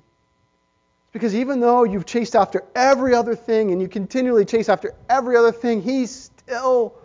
[1.04, 4.96] It's because even though you've chased after every other thing and you continually chase after
[5.10, 6.96] every other thing, He still,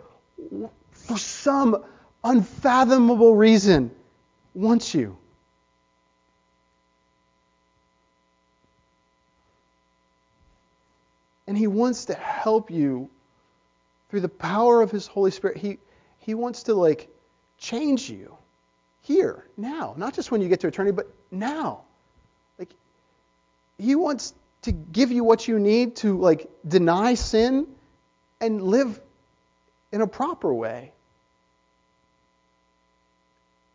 [0.91, 1.83] for some
[2.23, 3.91] unfathomable reason,
[4.53, 5.17] wants you.
[11.49, 13.09] And He wants to help you
[14.09, 15.57] through the power of His Holy Spirit.
[15.57, 15.79] He,
[16.19, 17.09] he wants to, like,
[17.57, 18.37] change you
[19.01, 19.95] here, now.
[19.97, 21.81] Not just when you get to eternity, but now.
[22.59, 22.69] Like,
[23.79, 27.65] He wants to give you what you need to, like, deny sin
[28.39, 29.01] and live
[29.91, 30.93] in a proper way.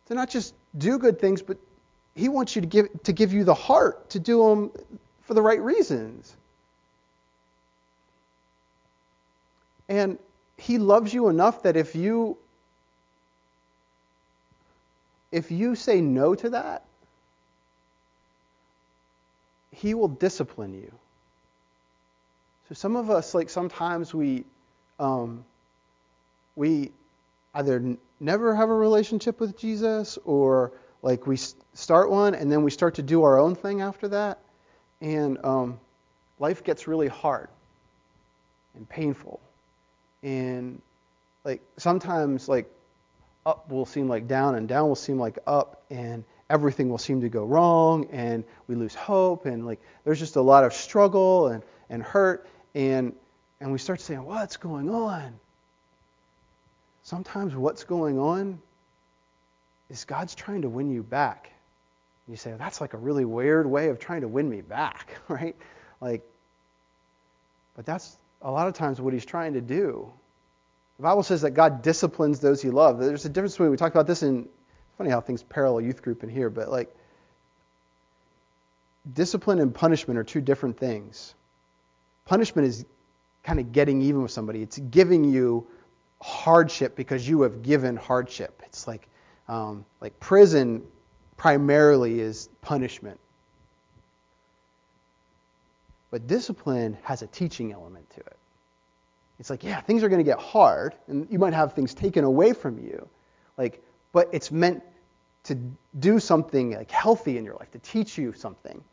[0.05, 1.57] To not just do good things, but
[2.15, 4.71] He wants you to give, to give you the heart to do them
[5.23, 6.37] for the right reasons.
[9.87, 10.17] And
[10.57, 12.37] he loves you enough that if you
[15.31, 16.85] if you say no to that,
[19.71, 20.91] he will discipline you.
[22.69, 24.45] So some of us, like sometimes we
[24.97, 25.43] um,
[26.55, 26.91] we
[27.53, 30.71] either n- never have a relationship with Jesus or
[31.01, 31.37] like we
[31.73, 34.39] start one and then we start to do our own thing after that,
[35.01, 35.79] and um,
[36.39, 37.49] life gets really hard
[38.75, 39.41] and painful
[41.45, 42.69] like sometimes like
[43.45, 47.21] up will seem like down and down will seem like up and everything will seem
[47.21, 51.47] to go wrong and we lose hope and like there's just a lot of struggle
[51.47, 53.13] and, and hurt and
[53.61, 55.39] and we start saying what's going on
[57.03, 58.59] sometimes what's going on
[59.89, 61.51] is god's trying to win you back
[62.27, 65.55] you say that's like a really weird way of trying to win me back right
[66.01, 66.23] like
[67.75, 70.11] but that's a lot of times what he's trying to do.
[70.97, 72.99] The Bible says that God disciplines those he loves.
[72.99, 74.47] There's a difference between, we talked about this in,
[74.97, 76.95] funny how things parallel youth group in here, but like,
[79.13, 81.35] discipline and punishment are two different things.
[82.25, 82.85] Punishment is
[83.43, 85.67] kind of getting even with somebody, it's giving you
[86.21, 88.63] hardship because you have given hardship.
[88.65, 89.07] It's like,
[89.47, 90.83] um, like prison
[91.37, 93.19] primarily is punishment.
[96.09, 98.37] But discipline has a teaching element to it.
[99.39, 102.23] It's like, yeah, things are going to get hard, and you might have things taken
[102.23, 103.07] away from you.
[103.57, 104.83] Like, but it's meant
[105.43, 105.57] to
[105.99, 108.83] do something like healthy in your life, to teach you something.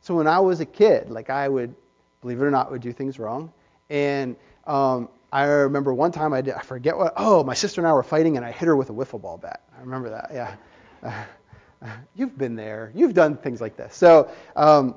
[0.00, 1.74] So when I was a kid, like I would,
[2.20, 3.52] believe it or not, would do things wrong.
[3.90, 4.36] And
[4.66, 7.92] um, I remember one time I did, I forget what, oh, my sister and I
[7.92, 9.62] were fighting, and I hit her with a wiffle ball bat.
[9.76, 10.54] I remember that, yeah.
[11.02, 12.92] Uh, you've been there.
[12.94, 13.94] You've done things like this.
[13.94, 14.94] So, um,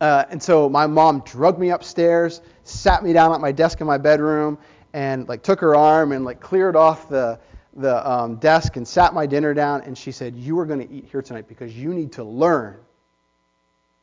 [0.00, 3.86] uh, and so my mom drugged me upstairs, sat me down at my desk in
[3.86, 4.58] my bedroom,
[4.92, 7.38] and like took her arm and like cleared off the
[7.74, 9.82] the um, desk and sat my dinner down.
[9.82, 12.78] And she said, "You are going to eat here tonight because you need to learn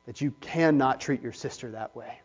[0.06, 2.20] that you cannot treat your sister that way."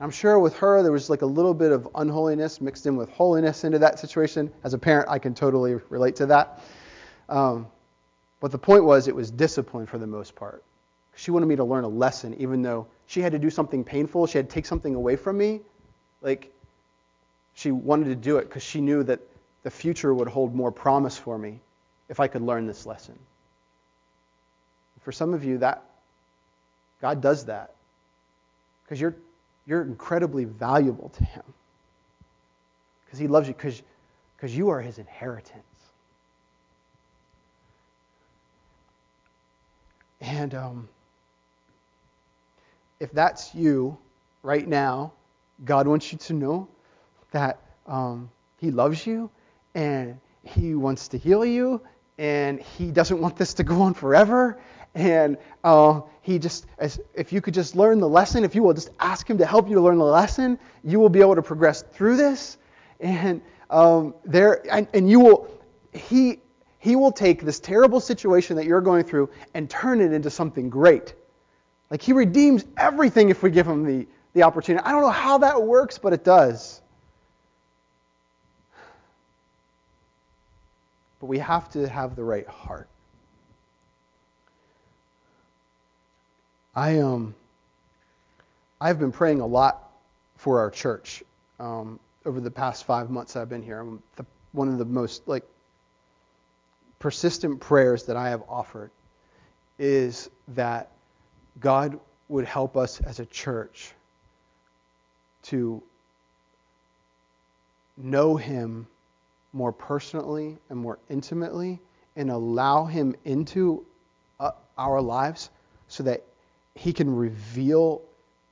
[0.00, 3.08] I'm sure with her there was like a little bit of unholiness mixed in with
[3.10, 4.50] holiness into that situation.
[4.64, 6.60] As a parent, I can totally relate to that.
[7.28, 7.68] Um,
[8.40, 10.64] but the point was, it was discipline for the most part.
[11.16, 14.26] She wanted me to learn a lesson, even though she had to do something painful.
[14.26, 15.60] She had to take something away from me.
[16.20, 16.52] Like,
[17.54, 19.20] she wanted to do it because she knew that
[19.62, 21.60] the future would hold more promise for me
[22.08, 23.18] if I could learn this lesson.
[25.02, 25.82] For some of you, that
[27.00, 27.74] God does that
[28.84, 29.16] because you're,
[29.66, 31.42] you're incredibly valuable to Him.
[33.04, 35.62] Because He loves you, because you are His inheritance.
[40.20, 40.88] And um,
[43.02, 43.98] if that's you
[44.44, 45.12] right now,
[45.64, 46.68] God wants you to know
[47.32, 49.28] that um, He loves you
[49.74, 51.80] and He wants to heal you
[52.18, 54.60] and He doesn't want this to go on forever.
[54.94, 58.72] And uh, He just, as, if you could just learn the lesson, if you will
[58.72, 61.42] just ask Him to help you to learn the lesson, you will be able to
[61.42, 62.56] progress through this.
[63.00, 65.48] And um, there, and, and you will,
[65.92, 66.38] He,
[66.78, 70.70] He will take this terrible situation that you're going through and turn it into something
[70.70, 71.16] great.
[71.92, 74.82] Like he redeems everything if we give him the, the opportunity.
[74.82, 76.80] I don't know how that works, but it does.
[81.20, 82.88] But we have to have the right heart.
[86.74, 87.34] I um
[88.80, 89.90] I've been praying a lot
[90.36, 91.22] for our church
[91.60, 93.80] um, over the past five months I've been here.
[93.80, 95.44] I'm the, one of the most like
[96.98, 98.90] persistent prayers that I have offered
[99.78, 100.88] is that
[101.60, 101.98] God
[102.28, 103.92] would help us as a church
[105.42, 105.82] to
[107.96, 108.86] know Him
[109.52, 111.78] more personally and more intimately
[112.16, 113.84] and allow Him into
[114.40, 115.50] uh, our lives
[115.88, 116.24] so that
[116.74, 118.02] He can reveal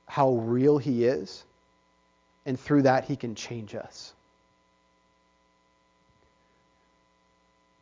[0.05, 1.43] how real He is,
[2.45, 4.13] and through that, He can change us.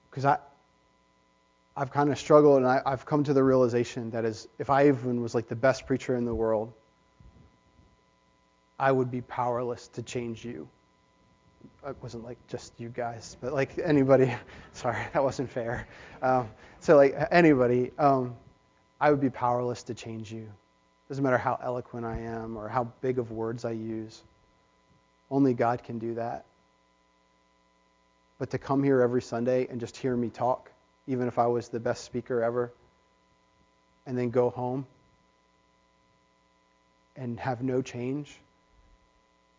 [0.09, 0.37] Because I,
[1.79, 4.89] I've kind of struggled and I, have come to the realization that as if I
[4.89, 6.73] even was like the best preacher in the world,
[8.77, 10.67] I would be powerless to change you.
[11.87, 14.35] It wasn't like just you guys, but like anybody.
[14.73, 15.87] Sorry, that wasn't fair.
[16.21, 16.49] Um,
[16.81, 18.35] so like anybody, um,
[18.99, 20.49] I would be powerless to change you.
[21.07, 24.23] Doesn't matter how eloquent I am or how big of words I use.
[25.31, 26.43] Only God can do that.
[28.37, 30.69] But to come here every Sunday and just hear me talk
[31.07, 32.71] even if I was the best speaker ever,
[34.05, 34.85] and then go home
[37.15, 38.39] and have no change,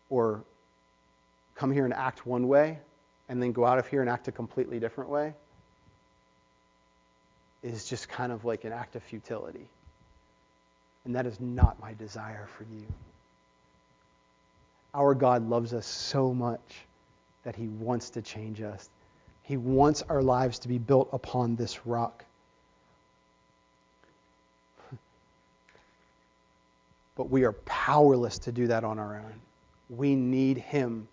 [0.09, 0.43] or
[1.55, 2.79] come here and act one way
[3.29, 5.33] and then go out of here and act a completely different way,
[7.63, 9.67] is just kind of like an act of futility.
[11.05, 12.85] And that is not my desire for you.
[14.93, 16.59] Our God loves us so much
[17.43, 18.89] that he wants to change us.
[19.43, 22.25] He wants our lives to be built upon this rock.
[27.15, 29.41] But we are powerless to do that on our own.
[29.89, 31.07] We need Him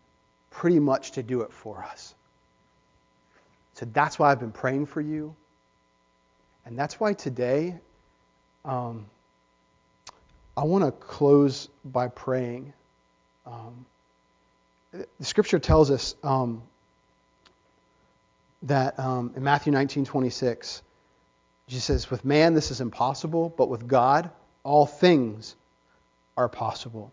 [0.51, 2.15] pretty much to do it for us.
[3.75, 5.35] So that's why I've been praying for you.
[6.65, 7.77] And that's why today
[8.65, 9.07] um,
[10.57, 12.73] I want to close by praying.
[13.47, 13.87] Um,
[14.93, 16.63] the scripture tells us um,
[18.63, 20.83] that um, in Matthew 19 26,
[21.69, 24.31] Jesus says, With man this is impossible, but with God
[24.65, 25.55] all things
[26.37, 27.13] are possible.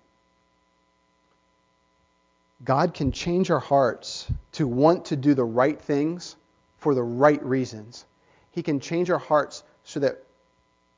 [2.63, 6.35] God can change our hearts to want to do the right things
[6.79, 8.05] for the right reasons.
[8.51, 10.23] He can change our hearts so that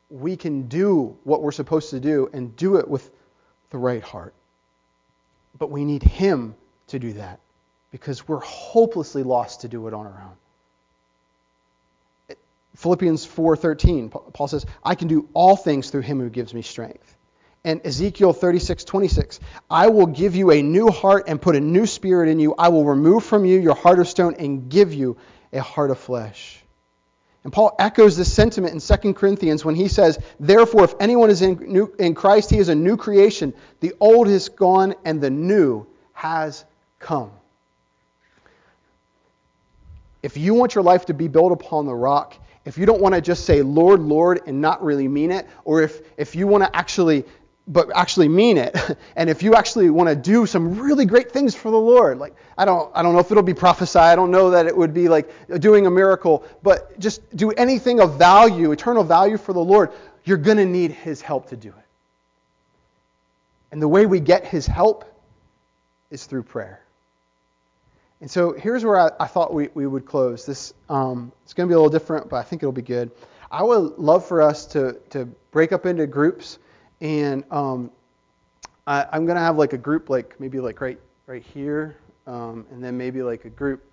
[0.10, 3.10] we can do what we're supposed to do and do it with
[3.72, 4.34] the right heart.
[5.58, 6.56] But we need Him
[6.88, 7.40] to do that
[7.92, 12.36] because we're hopelessly lost to do it on our own.
[12.76, 17.16] Philippians 4:13, Paul says, "I can do all things through him who gives me strength."
[17.64, 22.30] And Ezekiel 36:26, "I will give you a new heart and put a new spirit
[22.30, 22.54] in you.
[22.58, 25.18] I will remove from you your heart of stone and give you
[25.52, 26.64] a heart of flesh."
[27.44, 31.42] And Paul echoes this sentiment in 2 Corinthians when he says, Therefore, if anyone is
[31.42, 33.54] in, new, in Christ, he is a new creation.
[33.80, 36.66] The old has gone and the new has
[37.00, 37.32] come.
[40.28, 43.16] If you want your life to be built upon the rock, if you don't want
[43.16, 46.66] to just say Lord, Lord and not really mean it, or if, if you want
[46.66, 47.24] to actually
[47.66, 48.76] but actually mean it,
[49.16, 52.36] and if you actually want to do some really great things for the Lord, like
[52.58, 54.94] I don't I don't know if it'll be prophesy, I don't know that it would
[54.94, 59.64] be like doing a miracle, but just do anything of value, eternal value for the
[59.64, 59.94] Lord,
[60.26, 61.88] you're going to need his help to do it.
[63.72, 65.06] And the way we get his help
[66.10, 66.82] is through prayer.
[68.20, 70.46] And so here's where I, I thought we, we would close.
[70.46, 73.12] This um, it's going to be a little different, but I think it'll be good.
[73.52, 76.60] I would love for us to to break up into groups,
[77.00, 77.92] and um,
[78.88, 82.66] I, am going to have like a group like maybe like right right here, um,
[82.72, 83.84] and then maybe like a group.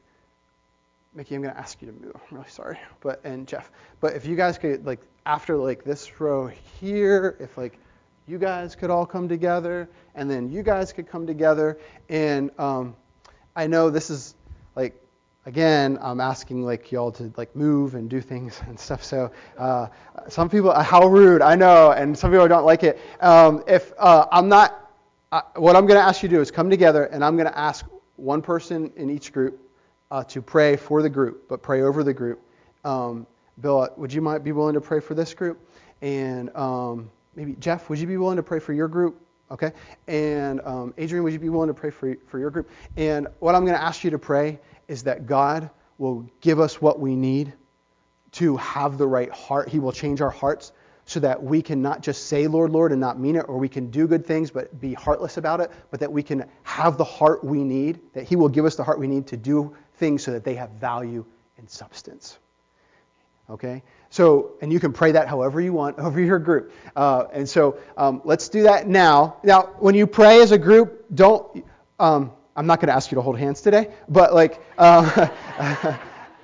[1.14, 2.16] Mickey, I'm going to ask you to move.
[2.16, 3.70] I'm really sorry, but and Jeff,
[4.00, 6.50] but if you guys could like after like this row
[6.80, 7.78] here, if like
[8.26, 12.96] you guys could all come together, and then you guys could come together, and um,
[13.56, 14.34] I know this is
[14.74, 14.94] like
[15.46, 19.04] again, I'm asking like y'all to like move and do things and stuff.
[19.04, 19.88] So uh,
[20.28, 23.00] some people, uh, how rude, I know, and some people don't like it.
[23.20, 24.90] Um, if uh, I'm not,
[25.32, 27.48] uh, what I'm going to ask you to do is come together, and I'm going
[27.48, 27.84] to ask
[28.16, 29.60] one person in each group
[30.10, 32.40] uh, to pray for the group, but pray over the group.
[32.84, 33.26] Um,
[33.60, 35.68] Bill, would you might be willing to pray for this group?
[36.02, 39.23] And um, maybe Jeff, would you be willing to pray for your group?
[39.50, 39.72] Okay?
[40.06, 42.70] And um, Adrian, would you be willing to pray for, for your group?
[42.96, 46.80] And what I'm going to ask you to pray is that God will give us
[46.80, 47.52] what we need
[48.32, 49.68] to have the right heart.
[49.68, 50.72] He will change our hearts
[51.06, 53.68] so that we can not just say, Lord, Lord, and not mean it, or we
[53.68, 57.04] can do good things but be heartless about it, but that we can have the
[57.04, 60.22] heart we need, that He will give us the heart we need to do things
[60.22, 61.24] so that they have value
[61.58, 62.38] and substance.
[63.50, 63.82] Okay?
[64.10, 66.72] So, and you can pray that however you want over your group.
[66.94, 69.36] Uh, and so um, let's do that now.
[69.42, 71.64] Now, when you pray as a group, don't.
[71.98, 75.28] Um, I'm not going to ask you to hold hands today, but like, uh,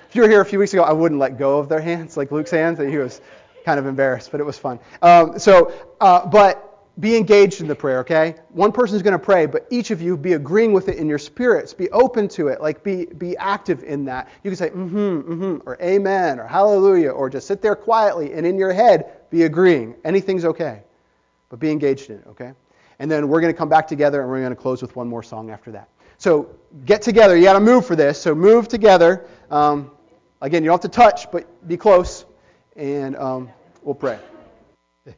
[0.09, 2.17] if you were here a few weeks ago, I wouldn't let go of their hands,
[2.17, 3.21] like Luke's hands, and he was
[3.65, 4.81] kind of embarrassed, but it was fun.
[5.03, 6.70] Um, so, uh, but
[7.01, 8.35] be engaged in the prayer, okay?
[8.51, 11.09] One person is going to pray, but each of you be agreeing with it in
[11.09, 11.73] your spirits.
[11.73, 12.61] Be open to it.
[12.61, 14.29] Like be be active in that.
[14.45, 18.47] You can say mm-hmm, mm-hmm, or amen, or hallelujah, or just sit there quietly and
[18.47, 19.95] in your head be agreeing.
[20.05, 20.83] Anything's okay.
[21.49, 22.53] But be engaged in it, okay?
[22.99, 25.09] And then we're going to come back together and we're going to close with one
[25.09, 25.89] more song after that.
[26.19, 27.37] So get together.
[27.37, 28.21] You got to move for this.
[28.21, 29.27] So move together.
[29.51, 29.91] Um,
[30.43, 32.27] again, you don't have to touch, but be close,
[32.77, 33.49] and um,
[33.83, 34.19] we'll pray.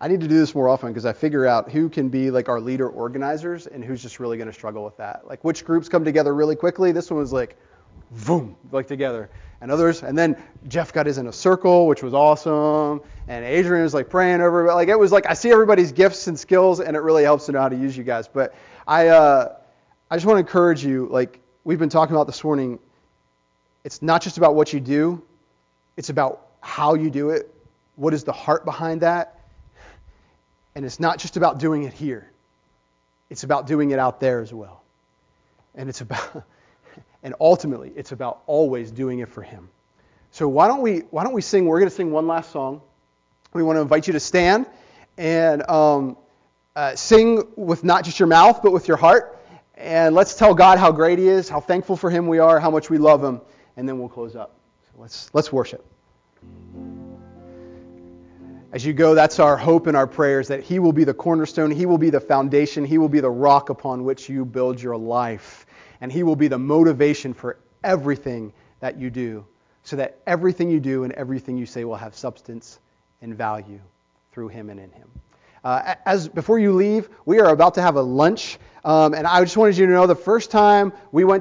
[0.00, 2.48] I need to do this more often because I figure out who can be like
[2.48, 5.26] our leader organizers and who's just really going to struggle with that.
[5.26, 6.90] Like which groups come together really quickly.
[6.90, 7.58] This one was like,
[8.10, 9.30] boom, like together.
[9.60, 13.02] And others, and then Jeff got his in a circle, which was awesome.
[13.28, 14.64] And Adrian was like praying over.
[14.68, 17.52] Like it was like I see everybody's gifts and skills, and it really helps to
[17.52, 18.26] know how to use you guys.
[18.26, 18.54] But
[18.88, 19.56] I, uh,
[20.10, 21.08] I just want to encourage you.
[21.10, 22.78] Like we've been talking about this morning,
[23.84, 25.22] it's not just about what you do;
[25.98, 27.54] it's about how you do it.
[27.96, 29.39] What is the heart behind that?
[30.74, 32.30] And it's not just about doing it here,
[33.28, 34.82] it's about doing it out there as well.
[35.74, 36.44] And it's about
[37.22, 39.68] and ultimately it's about always doing it for him.
[40.30, 41.66] So why don't we why don't we sing?
[41.66, 42.82] We're going to sing one last song.
[43.52, 44.66] We want to invite you to stand
[45.18, 46.16] and um,
[46.76, 49.38] uh, sing with not just your mouth but with your heart.
[49.74, 52.70] And let's tell God how great He is, how thankful for Him we are, how
[52.70, 53.40] much we love Him,
[53.76, 54.54] and then we'll close up.
[54.84, 55.84] So let's let's worship.
[58.72, 61.72] As you go, that's our hope and our prayers that He will be the cornerstone,
[61.72, 64.96] He will be the foundation, He will be the rock upon which you build your
[64.96, 65.66] life.
[66.00, 69.44] And He will be the motivation for everything that you do,
[69.82, 72.78] so that everything you do and everything you say will have substance
[73.22, 73.80] and value
[74.30, 75.08] through Him and in Him.
[75.64, 79.42] Uh, as before you leave, we are about to have a lunch, um, and I
[79.42, 81.38] just wanted you to know the first time we went